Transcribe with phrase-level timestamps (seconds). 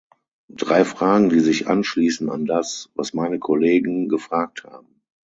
[0.49, 4.99] Drei Fragen, die sich anschließen an das, was meine Kollegen gefragt haben.